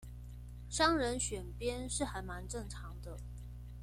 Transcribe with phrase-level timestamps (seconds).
[0.67, 3.15] 商人選邊是還蠻正常的